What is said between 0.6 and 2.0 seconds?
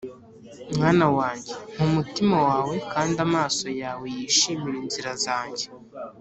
mwana wanjye, mpa